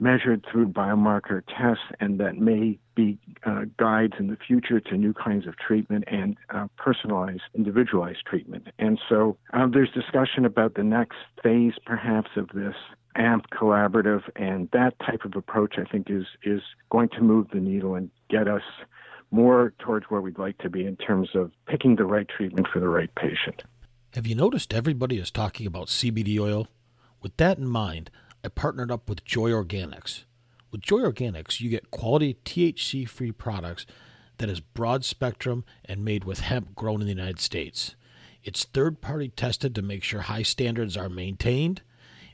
measured 0.00 0.44
through 0.50 0.68
biomarker 0.68 1.42
tests 1.46 1.84
and 2.00 2.18
that 2.18 2.36
may 2.36 2.78
be 2.94 3.18
uh, 3.44 3.62
guides 3.78 4.14
in 4.18 4.28
the 4.28 4.36
future 4.36 4.80
to 4.80 4.96
new 4.96 5.12
kinds 5.12 5.46
of 5.46 5.56
treatment 5.56 6.04
and 6.06 6.36
uh, 6.50 6.66
personalized, 6.76 7.42
individualized 7.54 8.24
treatment. 8.26 8.68
And 8.78 8.98
so 9.08 9.36
uh, 9.52 9.66
there's 9.72 9.90
discussion 9.90 10.44
about 10.44 10.74
the 10.74 10.82
next 10.82 11.16
phase, 11.42 11.74
perhaps, 11.84 12.30
of 12.36 12.48
this 12.54 12.74
AMP 13.16 13.46
collaborative, 13.50 14.22
and 14.36 14.68
that 14.72 14.94
type 15.00 15.24
of 15.24 15.34
approach, 15.36 15.74
I 15.78 15.84
think, 15.84 16.08
is 16.10 16.26
is 16.44 16.62
going 16.90 17.08
to 17.10 17.20
move 17.20 17.48
the 17.52 17.60
needle 17.60 17.94
and 17.94 18.10
get 18.28 18.48
us 18.48 18.62
more 19.30 19.72
towards 19.78 20.06
where 20.08 20.20
we'd 20.20 20.38
like 20.38 20.58
to 20.58 20.70
be 20.70 20.84
in 20.84 20.96
terms 20.96 21.30
of 21.34 21.52
picking 21.66 21.96
the 21.96 22.04
right 22.04 22.28
treatment 22.28 22.66
for 22.72 22.80
the 22.80 22.88
right 22.88 23.12
patient. 23.14 23.62
Have 24.14 24.26
you 24.26 24.34
noticed 24.34 24.74
everybody 24.74 25.18
is 25.18 25.30
talking 25.30 25.66
about 25.66 25.86
CBD 25.86 26.38
oil? 26.38 26.68
With 27.22 27.36
that 27.36 27.58
in 27.58 27.68
mind, 27.68 28.10
I 28.42 28.48
partnered 28.48 28.90
up 28.90 29.08
with 29.08 29.24
Joy 29.24 29.50
Organics. 29.50 30.24
With 30.70 30.80
Joy 30.80 31.00
Organics, 31.00 31.60
you 31.60 31.68
get 31.68 31.90
quality 31.90 32.38
THC 32.44 33.06
free 33.06 33.32
products 33.32 33.84
that 34.38 34.48
is 34.48 34.60
broad 34.60 35.04
spectrum 35.04 35.64
and 35.84 36.04
made 36.04 36.24
with 36.24 36.40
hemp 36.40 36.74
grown 36.74 37.02
in 37.02 37.06
the 37.06 37.12
United 37.12 37.40
States. 37.40 37.96
It's 38.42 38.64
third 38.64 39.02
party 39.02 39.28
tested 39.28 39.74
to 39.74 39.82
make 39.82 40.02
sure 40.02 40.22
high 40.22 40.42
standards 40.42 40.96
are 40.96 41.10
maintained. 41.10 41.82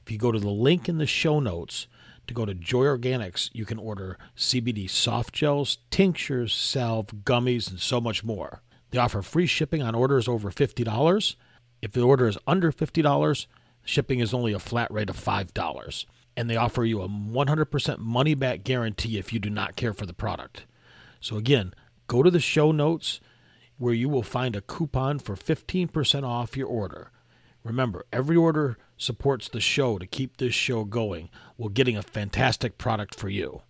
If 0.04 0.12
you 0.12 0.18
go 0.18 0.30
to 0.30 0.38
the 0.38 0.48
link 0.48 0.88
in 0.88 0.98
the 0.98 1.06
show 1.06 1.40
notes 1.40 1.88
to 2.28 2.34
go 2.34 2.44
to 2.44 2.54
Joy 2.54 2.84
Organics, 2.84 3.50
you 3.52 3.64
can 3.64 3.78
order 3.78 4.16
CBD 4.36 4.88
soft 4.88 5.34
gels, 5.34 5.78
tinctures, 5.90 6.54
salve, 6.54 7.08
gummies, 7.24 7.68
and 7.68 7.80
so 7.80 8.00
much 8.00 8.22
more. 8.22 8.62
They 8.90 8.98
offer 8.98 9.22
free 9.22 9.46
shipping 9.46 9.82
on 9.82 9.96
orders 9.96 10.28
over 10.28 10.52
$50. 10.52 11.34
If 11.82 11.90
the 11.90 12.02
order 12.02 12.28
is 12.28 12.38
under 12.46 12.70
$50, 12.70 13.46
Shipping 13.86 14.20
is 14.20 14.34
only 14.34 14.52
a 14.52 14.58
flat 14.58 14.90
rate 14.90 15.08
of 15.08 15.18
$5. 15.18 16.04
And 16.36 16.50
they 16.50 16.56
offer 16.56 16.84
you 16.84 17.00
a 17.00 17.08
100% 17.08 17.98
money 17.98 18.34
back 18.34 18.64
guarantee 18.64 19.16
if 19.16 19.32
you 19.32 19.38
do 19.38 19.48
not 19.48 19.76
care 19.76 19.94
for 19.94 20.04
the 20.04 20.12
product. 20.12 20.66
So, 21.20 21.36
again, 21.36 21.72
go 22.08 22.22
to 22.22 22.30
the 22.30 22.40
show 22.40 22.72
notes 22.72 23.20
where 23.78 23.94
you 23.94 24.08
will 24.08 24.22
find 24.22 24.54
a 24.56 24.60
coupon 24.60 25.18
for 25.20 25.36
15% 25.36 26.24
off 26.24 26.56
your 26.56 26.66
order. 26.66 27.10
Remember, 27.64 28.04
every 28.12 28.36
order 28.36 28.76
supports 28.98 29.48
the 29.48 29.60
show 29.60 29.98
to 29.98 30.06
keep 30.06 30.36
this 30.36 30.54
show 30.54 30.84
going 30.84 31.30
while 31.56 31.68
getting 31.68 31.96
a 31.96 32.02
fantastic 32.02 32.76
product 32.76 33.14
for 33.14 33.28
you 33.28 33.62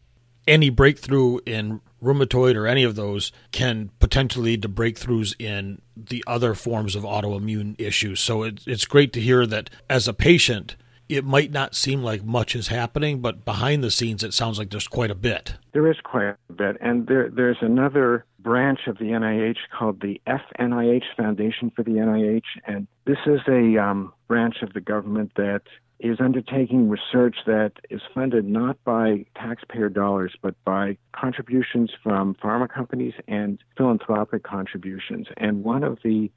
any 0.47 0.71
breakthrough 0.71 1.39
in 1.47 1.81
rheumatoid 2.03 2.55
or 2.57 2.67
any 2.67 2.85
of 2.85 2.95
those 2.95 3.33
can 3.53 3.91
potentially 3.99 4.53
lead 4.53 4.63
to 4.63 4.69
breakthroughs 4.69 5.35
in 5.39 5.81
the 5.97 6.23
other 6.27 6.55
forms 6.55 6.95
of 6.95 7.03
autoimmune 7.03 7.75
issues. 7.81 8.21
So 8.21 8.43
it, 8.43 8.63
it's 8.67 8.85
great 8.85 9.13
to 9.15 9.21
hear 9.21 9.47
that 9.47 9.71
as 9.91 10.07
a 10.07 10.13
patient, 10.13 10.77
it 11.09 11.25
might 11.25 11.51
not 11.51 11.75
seem 11.75 12.03
like 12.03 12.25
much 12.25 12.55
is 12.55 12.69
happening, 12.69 13.21
but 13.21 13.45
behind 13.45 13.83
the 13.83 13.91
scenes, 13.91 14.23
it 14.23 14.35
sounds 14.35 14.59
like 14.59 14.71
there's 14.71 14.89
quite 14.89 15.11
a 15.11 15.15
bit. 15.15 15.55
There 15.73 15.91
is 15.91 15.97
quite 16.03 16.35
a 16.49 16.53
bit. 16.53 16.77
And 16.81 17.07
there, 17.07 17.31
there's 17.31 17.59
another 17.61 18.25
branch 18.41 18.81
of 18.87 18.99
the 18.99 19.07
NIH 19.07 19.59
called 19.77 20.01
the 20.01 20.21
FNIH 20.27 21.05
Foundation 21.17 21.71
for 21.75 21.83
the 21.83 21.93
NIH. 21.93 22.43
And 22.67 22.87
this 23.05 23.19
is 23.27 23.41
a 23.49 23.79
um, 23.79 24.13
branch 24.29 24.57
of 24.63 24.73
the 24.73 24.81
government 24.81 25.33
that 25.37 25.63
is 25.99 26.19
undertaking 26.21 26.89
research 26.89 27.37
that 27.47 27.73
is 27.91 28.01
funded 28.15 28.45
not 28.45 28.83
by 28.85 29.25
taxpayer 29.35 29.89
dollars, 29.89 30.35
but 30.43 30.55
by 30.65 30.97
contributions 31.13 31.91
from 32.03 32.35
pharma 32.35 32.69
companies 32.69 33.15
and 33.27 33.59
philanthropic 33.77 34.43
contributions. 34.43 35.27
And 35.37 35.65
one 35.65 35.83
of 35.83 35.99
the 36.05 36.31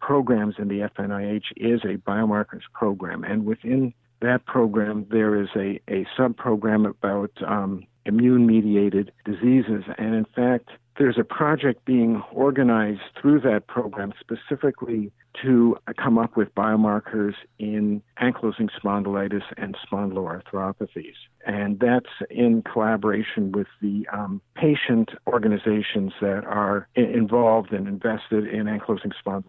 programs 0.00 0.54
in 0.58 0.68
the 0.68 0.80
FNIH 0.80 1.44
is 1.56 1.80
a 1.84 1.98
biomarkers 1.98 2.62
program. 2.72 3.24
And 3.24 3.44
within 3.44 3.92
that 4.20 4.46
program, 4.46 5.06
there 5.10 5.40
is 5.40 5.48
a, 5.56 5.80
a 5.88 6.06
sub 6.16 6.36
program 6.36 6.86
about 6.86 7.32
um, 7.46 7.84
immune 8.06 8.46
mediated 8.46 9.12
diseases. 9.24 9.84
And 9.98 10.14
in 10.14 10.26
fact, 10.36 10.70
there's 10.98 11.18
a 11.18 11.24
project 11.24 11.84
being 11.84 12.22
organized 12.32 13.00
through 13.20 13.40
that 13.40 13.66
program 13.66 14.12
specifically 14.20 15.12
to 15.42 15.76
come 15.96 16.18
up 16.18 16.36
with 16.36 16.54
biomarkers 16.54 17.34
in 17.58 18.02
ankylosing 18.20 18.68
spondylitis 18.82 19.44
and 19.56 19.76
spondyloarthropathies. 19.90 21.14
And 21.46 21.78
that's 21.78 22.10
in 22.28 22.62
collaboration 22.62 23.52
with 23.52 23.68
the 23.80 24.06
um, 24.12 24.40
patient 24.56 25.10
organizations 25.26 26.12
that 26.20 26.44
are 26.44 26.88
involved 26.96 27.72
and 27.72 27.86
invested 27.86 28.46
in 28.48 28.66
ankylosing 28.66 29.12
spondylitis 29.24 29.44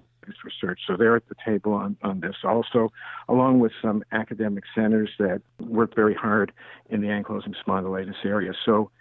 research. 0.45 0.81
So 0.87 0.95
they're 0.97 1.15
at 1.15 1.27
the 1.27 1.35
table 1.43 1.73
on, 1.73 1.97
on 2.03 2.19
this 2.19 2.35
also, 2.43 2.91
along 3.27 3.59
with 3.59 3.71
some 3.81 4.03
academic 4.11 4.63
centers 4.75 5.09
that 5.17 5.41
work 5.59 5.95
very 5.95 6.13
hard 6.13 6.51
in 6.89 7.01
the 7.01 7.07
ankylosing 7.07 7.55
spondylitis 7.65 8.23
area. 8.23 8.53
So 8.63 8.91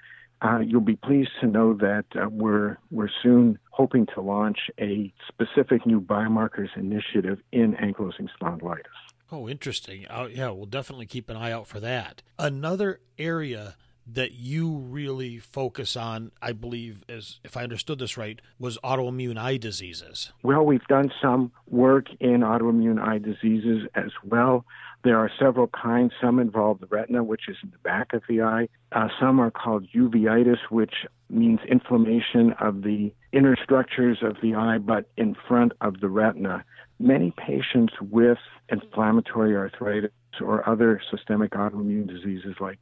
uh, 0.43 0.59
you'll 0.59 0.81
be 0.81 0.97
pleased 0.97 1.31
to 1.41 1.47
know 1.47 1.75
that 1.75 2.05
uh, 2.15 2.29
we're 2.31 2.79
we're 2.91 3.11
soon 3.23 3.59
hoping 3.71 4.07
to 4.15 4.21
launch 4.21 4.59
a 4.79 5.13
specific 5.29 5.87
new 5.87 6.01
biomarkers 6.01 6.69
initiative 6.77 7.39
in 7.53 7.75
ankylosing 7.75 8.29
spondylitis. 8.41 8.85
Oh, 9.33 9.49
interesting. 9.49 10.07
Uh, 10.09 10.29
yeah, 10.31 10.51
we'll 10.51 10.67
definitely 10.67 11.07
keep 11.07 11.29
an 11.31 11.37
eye 11.37 11.53
out 11.53 11.67
for 11.67 11.79
that. 11.81 12.23
Another 12.39 13.01
area 13.17 13.77
that 14.07 14.33
you 14.33 14.76
really 14.76 15.38
focus 15.38 15.97
on, 15.97 16.33
I 16.42 16.52
believe, 16.52 17.04
as 17.09 17.38
if 17.45 17.57
I 17.57 17.62
understood 17.62 17.99
this 17.99 18.16
right, 18.16 18.40
was 18.59 18.78
autoimmune 18.83 19.38
eye 19.38 19.57
diseases. 19.57 20.33
Well, 20.42 20.64
we've 20.64 20.87
done 20.87 21.12
some 21.23 21.52
work 21.69 22.07
in 22.19 22.40
autoimmune 22.40 23.00
eye 23.00 23.19
diseases 23.19 23.88
as 23.95 24.11
well. 24.25 24.64
There 25.02 25.19
are 25.19 25.30
several 25.38 25.69
kinds. 25.69 26.12
Some 26.21 26.38
involve 26.38 26.80
the 26.80 26.87
retina, 26.87 27.25
which 27.25 27.49
is 27.49 27.57
in 27.62 27.71
the 27.71 27.78
back 27.78 28.12
of 28.12 28.23
the 28.28 28.42
eye. 28.42 28.69
Uh, 28.92 29.09
some 29.19 29.40
are 29.40 29.50
called 29.50 29.87
uveitis, 29.95 30.59
which 30.69 31.07
means 31.30 31.61
inflammation 31.69 32.52
of 32.61 32.83
the 32.83 33.12
inner 33.33 33.57
structures 33.62 34.19
of 34.23 34.37
the 34.42 34.54
eye, 34.54 34.78
but 34.78 35.07
in 35.16 35.37
front 35.49 35.73
of 35.80 36.00
the 36.00 36.09
retina. 36.09 36.64
Many 36.99 37.33
patients 37.37 37.95
with 38.00 38.38
inflammatory 38.69 39.57
arthritis 39.57 40.11
or 40.40 40.69
other 40.69 41.00
systemic 41.11 41.52
autoimmune 41.52 42.07
diseases 42.07 42.57
like 42.61 42.78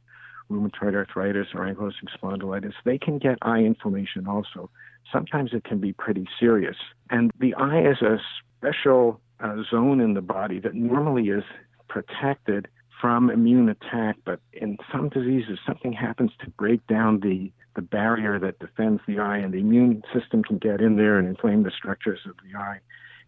rheumatoid 0.49 0.95
arthritis 0.95 1.47
or 1.53 1.61
ankylosing 1.61 2.09
spondylitis, 2.17 2.73
they 2.85 2.97
can 2.97 3.17
get 3.17 3.37
eye 3.41 3.59
inflammation 3.59 4.27
also. 4.27 4.69
Sometimes 5.11 5.53
it 5.53 5.63
can 5.63 5.79
be 5.79 5.93
pretty 5.93 6.27
serious. 6.39 6.77
And 7.09 7.31
the 7.39 7.53
eye 7.55 7.81
is 7.81 8.01
a 8.01 8.19
special 8.57 9.19
uh, 9.39 9.57
zone 9.69 10.01
in 10.01 10.13
the 10.13 10.21
body 10.21 10.59
that 10.59 10.75
normally 10.75 11.29
is 11.29 11.43
protected 11.87 12.67
from 12.99 13.29
immune 13.29 13.69
attack, 13.69 14.17
but 14.25 14.39
in 14.53 14.77
some 14.91 15.09
diseases, 15.09 15.57
something 15.65 15.93
happens 15.93 16.31
to 16.43 16.49
break 16.51 16.85
down 16.87 17.21
the, 17.21 17.51
the 17.75 17.81
barrier 17.81 18.37
that 18.39 18.59
defends 18.59 19.01
the 19.07 19.19
eye, 19.19 19.37
and 19.37 19.53
the 19.53 19.59
immune 19.59 20.03
system 20.13 20.43
can 20.43 20.57
get 20.57 20.81
in 20.81 20.97
there 20.97 21.17
and 21.17 21.27
inflame 21.27 21.63
the 21.63 21.71
structures 21.71 22.19
of 22.25 22.35
the 22.43 22.57
eye. 22.57 22.79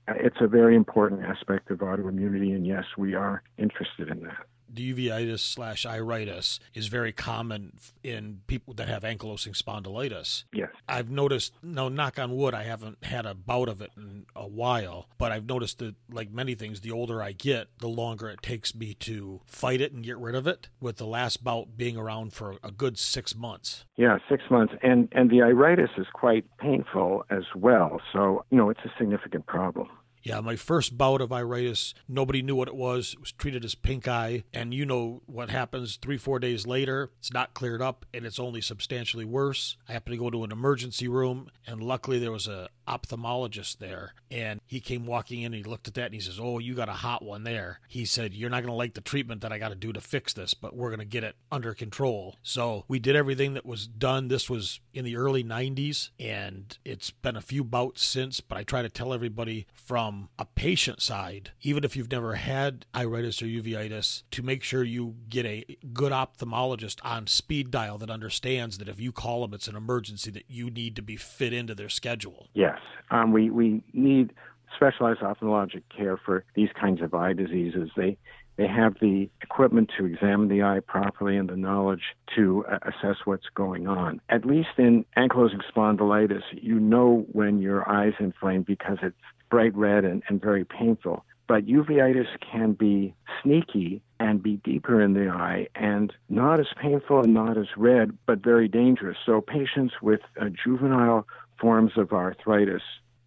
Uh, 0.10 0.14
it's 0.18 0.38
a 0.42 0.48
very 0.48 0.76
important 0.76 1.24
aspect 1.24 1.72
of 1.72 1.80
autoimmunity, 1.80 2.54
and 2.54 2.68
yes, 2.68 2.84
we 2.98 3.14
are 3.14 3.42
interested 3.58 4.10
in 4.10 4.22
that 4.24 4.46
the 4.74 4.94
uveitis 4.94 5.40
slash 5.40 5.86
iritis 5.86 6.60
is 6.74 6.88
very 6.88 7.12
common 7.12 7.74
in 8.04 8.42
people 8.48 8.74
that 8.76 8.88
have 8.88 9.04
ankylosing 9.04 9.56
spondylitis. 9.56 10.46
Yes. 10.54 10.70
I've 10.88 11.10
noticed, 11.10 11.54
no, 11.62 11.90
knock 11.90 12.18
on 12.18 12.36
wood, 12.36 12.54
I 12.54 12.64
haven't 12.64 13.04
had 13.04 13.26
a 13.26 13.34
bout 13.34 13.70
of 13.70 13.82
it 13.82 13.92
in 13.98 14.26
a 14.36 14.48
while, 14.48 15.08
but 15.18 15.32
I've 15.32 15.46
noticed 15.46 15.80
that, 15.80 15.96
like 16.12 16.32
many 16.32 16.56
things, 16.56 16.82
the 16.82 16.92
older 16.92 17.22
I 17.22 17.32
get, 17.32 17.68
the 17.80 17.88
longer 17.88 18.30
it 18.30 18.42
takes 18.42 18.74
me 18.74 18.94
to 18.96 19.42
fight 19.46 19.82
it 19.82 19.92
and 19.92 20.04
get 20.04 20.18
rid 20.18 20.36
of 20.36 20.48
it, 20.48 20.70
with 20.80 20.98
the 20.98 21.06
last 21.06 21.44
bout 21.44 21.78
being 21.78 21.98
around 21.98 22.34
for 22.34 22.56
a 22.64 22.72
good 22.72 22.98
six 22.98 23.36
months. 23.36 23.86
Yeah, 23.98 24.18
six 24.30 24.44
months. 24.50 24.74
And, 24.82 25.08
and 25.12 25.30
the 25.30 25.40
iritis 25.40 25.92
is 25.98 26.08
quite 26.14 26.46
painful 26.58 27.26
as 27.30 27.44
well. 27.56 28.02
So, 28.14 28.46
you 28.50 28.58
know, 28.58 28.70
it's 28.70 28.82
a 28.86 28.92
significant 28.98 29.46
problem. 29.46 29.90
Yeah, 30.24 30.40
my 30.42 30.56
first 30.56 30.98
bout 30.98 31.22
of 31.22 31.32
iritis, 31.32 31.94
nobody 32.08 32.42
knew 32.42 32.56
what 32.56 32.68
it 32.68 32.76
was. 32.76 33.14
It 33.14 33.20
was 33.20 33.32
treated 33.32 33.66
as 33.66 33.76
pink 33.76 34.08
eye. 34.08 34.44
And 34.54 34.74
you 34.74 34.86
know 34.86 35.22
what 35.26 35.50
happens 35.50 35.98
three, 35.98 36.18
four 36.18 36.40
days 36.40 36.68
later? 36.68 37.12
It's 37.20 37.34
not 37.34 37.54
cleared 37.54 37.82
up 37.82 38.06
and 38.14 38.26
it's 38.26 38.40
only 38.40 38.62
substantially 38.62 39.26
worse. 39.26 39.78
I 39.90 39.94
happened 39.94 40.14
to 40.14 40.20
go 40.20 40.30
to 40.30 40.44
an 40.44 40.52
emergency 40.52 41.08
room 41.08 41.50
and 41.66 41.82
luckily 41.82 42.20
there 42.20 42.32
was 42.32 42.48
a 42.48 42.70
ophthalmologist 42.92 43.78
there, 43.78 44.14
and 44.30 44.60
he 44.66 44.80
came 44.80 45.06
walking 45.06 45.42
in 45.42 45.54
and 45.54 45.56
he 45.56 45.64
looked 45.64 45.88
at 45.88 45.94
that 45.96 46.06
and 46.06 46.14
he 46.14 46.20
says, 46.20 46.40
"Oh, 46.42 46.60
you 46.60 46.76
got 46.76 46.90
a 46.90 46.94
hot 46.94 47.24
one 47.24 47.44
there." 47.44 47.80
He 47.88 48.06
said, 48.06 48.34
"You're 48.34 48.50
not 48.50 48.62
going 48.62 48.72
to 48.72 48.78
like 48.78 48.94
the 48.94 49.02
treatment 49.02 49.42
that 49.42 49.52
I 49.52 49.60
got 49.60 49.70
to 49.70 49.76
do 49.76 49.94
to 49.94 50.02
fix 50.02 50.34
this, 50.34 50.54
but 50.54 50.76
we're 50.76 50.90
going 50.90 51.00
to 51.00 51.06
get 51.06 51.24
it 51.24 51.36
under 51.52 51.74
control." 51.74 52.36
So 52.44 52.86
we 52.88 53.00
did 53.00 53.16
everything 53.16 53.54
that 53.54 53.66
was 53.66 53.88
done. 53.88 54.28
This 54.28 54.50
was 54.50 54.80
in 54.94 55.06
the 55.06 55.16
early 55.16 55.44
90s, 55.44 56.10
and 56.20 56.78
it's 56.84 57.12
been 57.12 57.36
a 57.36 57.42
few 57.42 57.64
bouts 57.64 58.04
since. 58.04 58.42
But 58.42 58.58
I 58.58 58.64
try 58.64 58.82
to 58.82 58.90
tell 58.90 59.14
everybody 59.14 59.68
from 59.74 60.30
a 60.38 60.46
patient 60.46 61.02
side, 61.02 61.52
even 61.62 61.84
if 61.84 61.96
you've 61.96 62.12
never 62.12 62.36
had 62.36 62.86
iritis 62.96 63.42
or 63.42 63.46
uveitis, 63.46 64.24
to 64.32 64.44
make 64.44 64.64
sure 64.64 64.84
you 64.84 65.16
get 65.30 65.46
a 65.46 65.78
good 65.94 66.12
ophthalmologist 66.12 67.00
on 67.04 67.28
speed 67.28 67.72
dial 67.72 67.98
that 67.98 68.10
understands 68.10 68.78
that 68.78 68.90
if 68.90 69.00
you 69.00 69.12
call 69.12 69.42
them, 69.42 69.54
it's 69.54 69.68
an 69.68 69.76
emergency 69.76 70.32
that 70.32 70.46
you 70.48 70.70
need 70.70 70.96
to 70.96 71.02
be 71.02 71.16
fit 71.16 71.54
into 71.54 71.76
their 71.76 71.90
schedule. 71.90 72.50
Yes, 72.54 72.80
um, 73.10 73.32
we 73.32 73.50
we 73.50 73.84
need 73.94 74.34
specialized 74.76 75.20
ophthalmologic 75.20 75.84
care 75.96 76.18
for 76.18 76.44
these 76.56 76.70
kinds 76.80 77.02
of 77.02 77.14
eye 77.14 77.34
diseases. 77.34 77.90
They 77.96 78.18
they 78.58 78.68
have 78.68 78.96
the 79.02 79.30
equipment 79.42 79.92
to 79.98 80.06
examine 80.06 80.48
the 80.48 80.62
eye 80.62 80.82
properly 80.86 81.38
and 81.38 81.50
the 81.50 81.56
knowledge 81.56 82.04
to 82.36 82.66
uh, 82.70 82.80
assess 82.84 83.18
what's 83.26 83.48
going 83.56 83.88
on. 83.88 84.22
At 84.30 84.46
least 84.46 84.70
in 84.78 85.06
ankylosing 85.18 85.62
spondylitis, 85.74 86.44
you 86.52 86.80
know 86.80 87.26
when 87.32 87.60
your 87.60 87.90
eye's 87.90 88.14
inflamed 88.20 88.66
because 88.66 88.98
it's 89.02 89.16
bright 89.50 89.76
red 89.76 90.06
and, 90.06 90.22
and 90.28 90.42
very 90.42 90.66
painful. 90.66 91.26
But 91.48 91.66
uveitis 91.66 92.28
can 92.40 92.74
be 92.74 93.14
sneaky 93.42 94.02
and 94.20 94.42
be 94.42 94.58
deeper 94.64 95.02
in 95.02 95.14
the 95.14 95.28
eye 95.28 95.68
and 95.76 96.14
not 96.30 96.60
as 96.60 96.68
painful 96.80 97.22
and 97.24 97.34
not 97.34 97.58
as 97.58 97.68
red, 97.76 98.18
but 98.26 98.44
very 98.44 98.68
dangerous. 98.68 99.18
So 99.26 99.42
patients 99.42 99.96
with 100.02 100.22
uh, 100.40 100.46
juvenile 100.64 101.28
forms 101.62 101.92
of 101.96 102.12
arthritis 102.12 102.82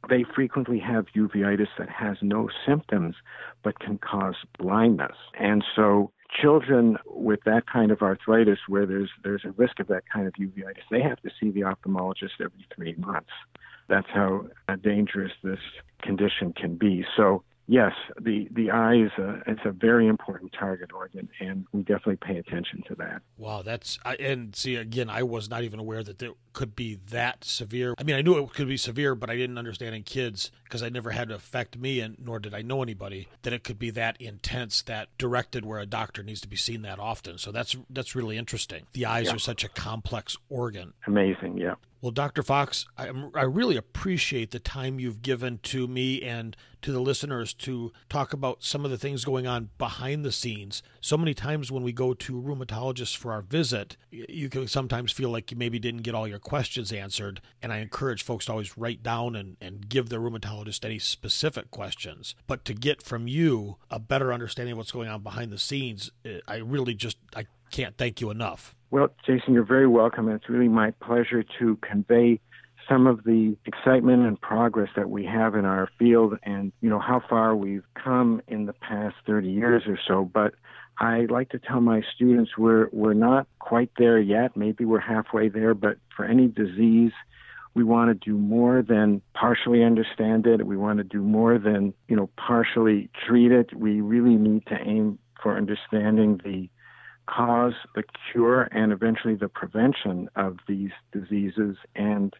they 0.08 0.24
frequently 0.34 0.78
have 0.78 1.06
uveitis 1.16 1.68
that 1.78 1.88
has 1.88 2.16
no 2.22 2.48
symptoms 2.66 3.16
but 3.62 3.78
can 3.78 3.98
cause 3.98 4.34
blindness. 4.58 5.16
And 5.38 5.64
so 5.74 6.10
children 6.42 6.98
with 7.06 7.40
that 7.44 7.62
kind 7.72 7.90
of 7.90 8.02
arthritis 8.02 8.58
where 8.68 8.86
there's 8.86 9.10
there's 9.22 9.44
a 9.44 9.52
risk 9.52 9.80
of 9.80 9.86
that 9.88 10.04
kind 10.12 10.26
of 10.26 10.34
uveitis, 10.34 10.82
they 10.90 11.00
have 11.00 11.20
to 11.22 11.30
see 11.40 11.50
the 11.50 11.60
ophthalmologist 11.60 12.40
every 12.40 12.66
3 12.74 12.94
months. 12.98 13.30
That's 13.88 14.08
how 14.12 14.46
dangerous 14.82 15.32
this 15.42 15.60
condition 16.02 16.52
can 16.52 16.76
be. 16.76 17.04
So 17.16 17.42
yes, 17.66 17.92
the, 18.20 18.48
the 18.50 18.70
eye 18.70 18.96
is 18.96 19.10
a, 19.18 19.42
it's 19.46 19.60
a 19.64 19.70
very 19.70 20.06
important 20.06 20.52
target 20.58 20.92
organ, 20.92 21.28
and 21.40 21.66
we 21.72 21.80
definitely 21.80 22.16
pay 22.16 22.36
attention 22.38 22.82
to 22.88 22.94
that. 22.96 23.22
Wow, 23.36 23.62
that's 23.62 23.98
I, 24.04 24.14
and 24.16 24.54
see 24.54 24.76
again, 24.76 25.08
I 25.08 25.22
was 25.22 25.48
not 25.48 25.62
even 25.62 25.78
aware 25.78 26.02
that 26.02 26.18
there 26.18 26.32
could 26.52 26.76
be 26.76 26.98
that 27.10 27.44
severe. 27.44 27.94
I 27.98 28.02
mean, 28.02 28.16
I 28.16 28.22
knew 28.22 28.38
it 28.38 28.52
could 28.52 28.68
be 28.68 28.76
severe, 28.76 29.14
but 29.14 29.30
I 29.30 29.36
didn't 29.36 29.58
understand 29.58 29.94
in 29.94 30.02
kids 30.02 30.50
because 30.64 30.82
I 30.82 30.88
never 30.88 31.10
had 31.10 31.28
to 31.28 31.34
affect 31.34 31.76
me, 31.78 32.00
and 32.00 32.16
nor 32.18 32.38
did 32.38 32.54
I 32.54 32.62
know 32.62 32.82
anybody 32.82 33.28
that 33.42 33.52
it 33.52 33.64
could 33.64 33.78
be 33.78 33.90
that 33.90 34.20
intense, 34.20 34.82
that 34.82 35.08
directed, 35.18 35.64
where 35.64 35.80
a 35.80 35.86
doctor 35.86 36.22
needs 36.22 36.40
to 36.42 36.48
be 36.48 36.56
seen 36.56 36.82
that 36.82 36.98
often. 36.98 37.38
So 37.38 37.52
that's 37.52 37.76
that's 37.90 38.14
really 38.14 38.36
interesting. 38.36 38.86
The 38.92 39.06
eyes 39.06 39.26
yeah. 39.26 39.34
are 39.34 39.38
such 39.38 39.64
a 39.64 39.68
complex 39.68 40.36
organ. 40.48 40.94
Amazing, 41.06 41.58
yeah. 41.58 41.74
Well, 42.04 42.10
Dr. 42.10 42.42
Fox, 42.42 42.84
I, 42.98 43.10
I, 43.34 43.44
really 43.44 43.78
appreciate 43.78 44.50
the 44.50 44.58
time 44.58 45.00
you've 45.00 45.22
given 45.22 45.58
to 45.62 45.88
me 45.88 46.20
and 46.20 46.54
to 46.82 46.92
the 46.92 47.00
listeners 47.00 47.54
to 47.54 47.94
talk 48.10 48.34
about 48.34 48.62
some 48.62 48.84
of 48.84 48.90
the 48.90 48.98
things 48.98 49.24
going 49.24 49.46
on 49.46 49.70
behind 49.78 50.22
the 50.22 50.30
scenes. 50.30 50.82
So 51.00 51.16
many 51.16 51.32
times 51.32 51.72
when 51.72 51.82
we 51.82 51.92
go 51.92 52.12
to 52.12 52.42
rheumatologists 52.42 53.16
for 53.16 53.32
our 53.32 53.40
visit, 53.40 53.96
you 54.10 54.50
can 54.50 54.68
sometimes 54.68 55.12
feel 55.12 55.30
like 55.30 55.50
you 55.50 55.56
maybe 55.56 55.78
didn't 55.78 56.02
get 56.02 56.14
all 56.14 56.28
your 56.28 56.38
questions 56.38 56.92
answered. 56.92 57.40
And 57.62 57.72
I 57.72 57.78
encourage 57.78 58.22
folks 58.22 58.44
to 58.44 58.52
always 58.52 58.76
write 58.76 59.02
down 59.02 59.34
and, 59.34 59.56
and 59.62 59.88
give 59.88 60.10
their 60.10 60.20
rheumatologist 60.20 60.84
any 60.84 60.98
specific 60.98 61.70
questions. 61.70 62.34
But 62.46 62.66
to 62.66 62.74
get 62.74 63.00
from 63.00 63.28
you 63.28 63.78
a 63.90 63.98
better 63.98 64.30
understanding 64.30 64.72
of 64.72 64.76
what's 64.76 64.92
going 64.92 65.08
on 65.08 65.22
behind 65.22 65.50
the 65.50 65.58
scenes, 65.58 66.10
eh, 66.26 66.40
I 66.46 66.56
really 66.56 66.92
just 66.92 67.16
I 67.34 67.46
can't 67.70 67.96
thank 67.96 68.20
you 68.20 68.30
enough. 68.30 68.76
Well, 68.94 69.08
Jayson, 69.26 69.54
you're 69.54 69.64
very 69.64 69.88
welcome. 69.88 70.28
It's 70.28 70.48
really 70.48 70.68
my 70.68 70.92
pleasure 70.92 71.44
to 71.58 71.76
convey 71.82 72.38
some 72.88 73.08
of 73.08 73.24
the 73.24 73.56
excitement 73.66 74.22
and 74.22 74.40
progress 74.40 74.88
that 74.94 75.10
we 75.10 75.24
have 75.24 75.56
in 75.56 75.64
our 75.64 75.88
field 75.98 76.34
and 76.44 76.70
you 76.80 76.90
know 76.90 77.00
how 77.00 77.20
far 77.28 77.56
we've 77.56 77.82
come 78.00 78.40
in 78.46 78.66
the 78.66 78.72
past 78.72 79.16
30 79.26 79.48
years 79.48 79.82
or 79.88 79.98
so. 80.06 80.30
But 80.32 80.54
I 81.00 81.26
like 81.28 81.48
to 81.48 81.58
tell 81.58 81.80
my 81.80 82.02
students 82.14 82.52
we're 82.56 82.88
we're 82.92 83.14
not 83.14 83.48
quite 83.58 83.90
there 83.98 84.20
yet. 84.20 84.56
Maybe 84.56 84.84
we're 84.84 85.00
halfway 85.00 85.48
there 85.48 85.74
but 85.74 85.96
for 86.16 86.24
any 86.24 86.46
disease 86.46 87.10
we 87.74 87.82
want 87.82 88.10
to 88.10 88.30
do 88.30 88.38
more 88.38 88.80
than 88.80 89.22
partially 89.34 89.82
understand 89.82 90.46
it. 90.46 90.64
We 90.64 90.76
want 90.76 90.98
to 90.98 91.04
do 91.04 91.20
more 91.20 91.58
than 91.58 91.94
you 92.06 92.14
know 92.14 92.30
partially 92.36 93.10
treat 93.26 93.50
it. 93.50 93.74
We 93.74 94.02
really 94.02 94.36
need 94.36 94.66
to 94.66 94.76
aim 94.80 95.18
for 95.42 95.56
understanding 95.56 96.40
the 96.44 96.68
cause, 97.26 97.74
the 97.94 98.04
cure, 98.32 98.68
and 98.72 98.92
eventually 98.92 99.34
the 99.34 99.48
prevention 99.48 100.28
of 100.36 100.58
these 100.68 100.90
diseases. 101.12 101.76
And 101.94 102.34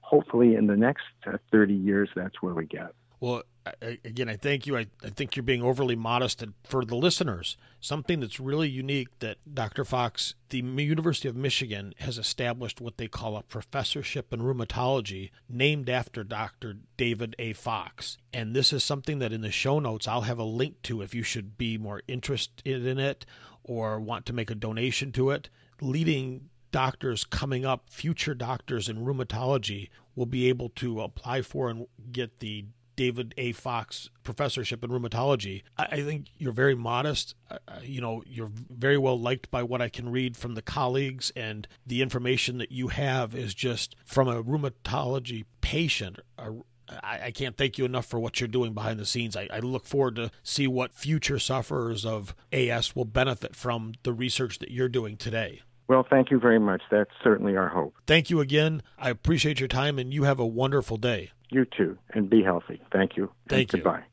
hopefully, 0.00 0.54
in 0.54 0.66
the 0.66 0.76
next 0.76 1.04
uh, 1.26 1.38
30 1.50 1.74
years, 1.74 2.08
that's 2.14 2.42
where 2.42 2.54
we 2.54 2.66
get. 2.66 2.92
Well, 3.20 3.42
again, 3.82 4.28
I 4.28 4.36
thank 4.36 4.66
you. 4.66 4.76
I, 4.76 4.86
I 5.04 5.10
think 5.10 5.36
you're 5.36 5.42
being 5.42 5.62
overly 5.62 5.94
modest. 5.94 6.42
For 6.64 6.84
the 6.84 6.96
listeners, 6.96 7.56
something 7.80 8.20
that's 8.20 8.40
really 8.40 8.68
unique 8.68 9.08
that 9.18 9.36
Dr. 9.52 9.84
Fox, 9.84 10.34
the 10.48 10.58
University 10.58 11.28
of 11.28 11.36
Michigan, 11.36 11.92
has 11.98 12.16
established 12.18 12.80
what 12.80 12.96
they 12.96 13.08
call 13.08 13.36
a 13.36 13.42
professorship 13.42 14.32
in 14.32 14.40
rheumatology 14.40 15.30
named 15.48 15.90
after 15.90 16.24
Dr. 16.24 16.76
David 16.96 17.36
A. 17.38 17.52
Fox. 17.52 18.16
And 18.32 18.54
this 18.54 18.72
is 18.72 18.82
something 18.82 19.18
that 19.18 19.32
in 19.32 19.42
the 19.42 19.50
show 19.50 19.80
notes 19.80 20.08
I'll 20.08 20.22
have 20.22 20.38
a 20.38 20.44
link 20.44 20.82
to 20.84 21.02
if 21.02 21.14
you 21.14 21.22
should 21.22 21.58
be 21.58 21.76
more 21.76 22.02
interested 22.08 22.86
in 22.86 22.98
it 22.98 23.26
or 23.64 24.00
want 24.00 24.26
to 24.26 24.32
make 24.32 24.50
a 24.50 24.54
donation 24.54 25.12
to 25.12 25.30
it, 25.30 25.48
leading 25.80 26.50
doctors 26.72 27.24
coming 27.24 27.64
up, 27.64 27.90
future 27.90 28.34
doctors 28.34 28.88
in 28.88 29.04
rheumatology, 29.04 29.88
will 30.14 30.26
be 30.26 30.48
able 30.48 30.68
to 30.68 31.00
apply 31.00 31.42
for 31.42 31.68
and 31.68 31.86
get 32.12 32.40
the 32.40 32.66
David 33.00 33.32
A. 33.38 33.52
Fox 33.52 34.10
professorship 34.24 34.84
in 34.84 34.90
rheumatology. 34.90 35.62
I, 35.78 36.02
think 36.02 36.26
you're 36.36 36.52
very 36.52 36.74
modest. 36.74 37.34
Uh, 37.50 37.56
you 37.82 37.98
know, 37.98 38.22
you're 38.26 38.50
very 38.68 38.98
well 38.98 39.18
liked 39.18 39.50
by 39.50 39.62
what 39.62 39.80
I 39.80 39.88
can 39.88 40.10
read 40.10 40.36
from 40.36 40.54
the 40.54 40.60
colleagues, 40.60 41.32
and 41.34 41.66
the 41.86 42.02
information 42.02 42.58
that 42.58 42.70
you 42.70 42.88
have 42.88 43.34
is 43.34 43.54
just 43.54 43.96
from 44.04 44.28
a 44.28 44.42
rheumatology 44.42 45.46
patient, 45.62 46.18
a, 46.36 46.52
I, 47.02 47.26
I, 47.26 47.30
can't 47.30 47.56
thank 47.56 47.78
you 47.78 47.84
enough 47.84 48.06
for 48.06 48.18
what 48.18 48.40
you're 48.40 48.48
doing 48.48 48.72
behind 48.72 48.98
the 48.98 49.06
scenes. 49.06 49.36
I, 49.36 49.48
I, 49.52 49.60
look 49.60 49.86
forward 49.86 50.16
to 50.16 50.30
see 50.42 50.66
what 50.66 50.92
future 50.92 51.38
sufferers 51.38 52.04
of 52.04 52.34
AS 52.52 52.96
will 52.96 53.04
benefit 53.04 53.54
from 53.54 53.94
the 54.02 54.12
research 54.12 54.58
that 54.58 54.70
you're 54.70 54.88
doing 54.88 55.16
today. 55.16 55.62
Well, 55.88 56.06
thank 56.08 56.30
you 56.30 56.38
very 56.38 56.60
much. 56.60 56.82
That's 56.90 57.10
certainly 57.22 57.56
our 57.56 57.68
hope. 57.68 57.94
Thank 58.06 58.30
you 58.30 58.40
again. 58.40 58.82
I 58.98 59.10
appreciate 59.10 59.58
your 59.58 59.68
time, 59.68 59.98
and 59.98 60.14
you 60.14 60.22
have 60.22 60.38
a 60.38 60.46
wonderful 60.46 60.96
day. 60.96 61.32
You 61.50 61.64
too, 61.64 61.98
and 62.10 62.30
be 62.30 62.42
healthy. 62.42 62.80
Thank 62.92 63.16
you. 63.16 63.32
Thank 63.48 63.72
you. 63.72 63.78
Goodbye. 63.78 64.04